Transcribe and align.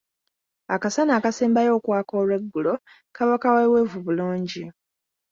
Akasana 0.75 1.11
akasembayo 1.15 1.69
okwaka 1.77 2.13
olw’eggulo 2.21 2.73
kaba 3.15 3.35
kaweeweevu 3.41 3.97
bulungi. 4.05 4.63